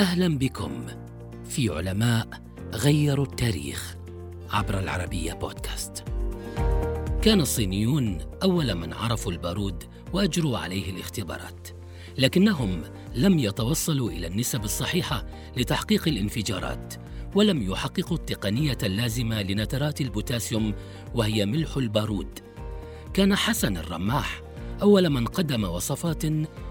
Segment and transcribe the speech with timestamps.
[0.00, 0.86] أهلا بكم
[1.44, 2.28] في علماء
[2.74, 3.96] غيروا التاريخ
[4.50, 6.04] عبر العربية بودكاست.
[7.22, 11.68] كان الصينيون أول من عرفوا البارود وأجروا عليه الاختبارات،
[12.18, 12.82] لكنهم
[13.14, 15.26] لم يتوصلوا إلى النسب الصحيحة
[15.56, 16.94] لتحقيق الانفجارات،
[17.34, 20.74] ولم يحققوا التقنية اللازمة لنترات البوتاسيوم
[21.14, 22.38] وهي ملح البارود.
[23.14, 24.42] كان حسن الرماح
[24.82, 26.22] أول من قدم وصفات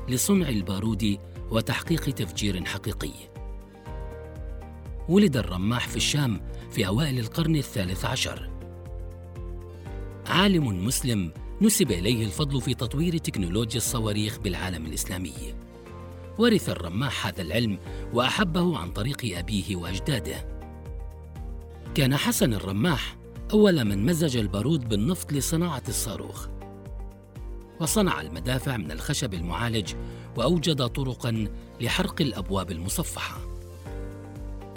[0.09, 1.17] لصنع البارود
[1.51, 3.11] وتحقيق تفجير حقيقي.
[5.09, 8.49] ولد الرماح في الشام في أوائل القرن الثالث عشر.
[10.27, 11.31] عالم مسلم
[11.61, 15.33] نسب إليه الفضل في تطوير تكنولوجيا الصواريخ بالعالم الإسلامي.
[16.37, 17.79] ورث الرماح هذا العلم
[18.13, 20.47] وأحبه عن طريق أبيه وأجداده.
[21.95, 23.17] كان حسن الرماح
[23.51, 26.47] أول من مزج البارود بالنفط لصناعة الصاروخ.
[27.79, 29.93] وصنع المدافع من الخشب المعالج
[30.37, 31.47] وأوجد طرقا
[31.81, 33.37] لحرق الأبواب المصفحة.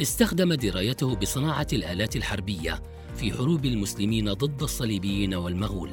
[0.01, 2.83] استخدم درايته بصناعة الآلات الحربية
[3.17, 5.91] في حروب المسلمين ضد الصليبيين والمغول.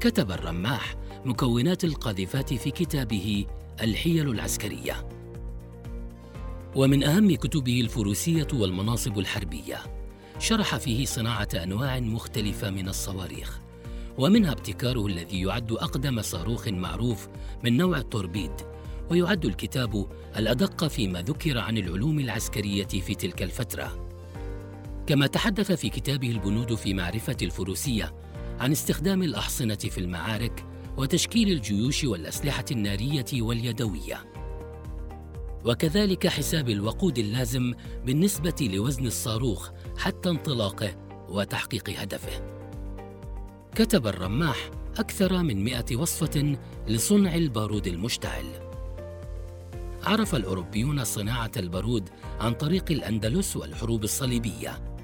[0.00, 3.46] كتب الرماح مكونات القاذفات في كتابه
[3.80, 5.08] الحيل العسكرية.
[6.76, 9.78] ومن أهم كتبه الفروسية والمناصب الحربية.
[10.38, 13.60] شرح فيه صناعة أنواع مختلفة من الصواريخ.
[14.18, 17.28] ومنها ابتكاره الذي يعد أقدم صاروخ معروف
[17.64, 18.52] من نوع التوربيد
[19.10, 24.08] ويعد الكتاب الأدق فيما ذكر عن العلوم العسكرية في تلك الفترة.
[25.06, 28.14] كما تحدث في كتابه البنود في معرفة الفروسية
[28.60, 30.64] عن استخدام الأحصنة في المعارك
[30.96, 34.32] وتشكيل الجيوش والأسلحة النارية واليدوية.
[35.64, 37.74] وكذلك حساب الوقود اللازم
[38.06, 40.96] بالنسبة لوزن الصاروخ حتى انطلاقه
[41.28, 42.57] وتحقيق هدفه.
[43.78, 46.56] كتب الرماح أكثر من مئة وصفة
[46.88, 48.44] لصنع البارود المشتعل.
[50.02, 52.08] عرف الأوروبيون صناعة البارود
[52.40, 54.96] عن طريق الأندلس والحروب الصليبية.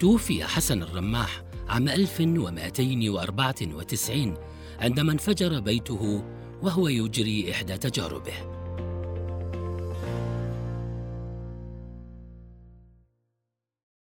[0.00, 4.34] توفي حسن الرماح عام 1294
[4.80, 6.24] عندما انفجر بيته
[6.62, 8.57] وهو يجري إحدى تجاربه.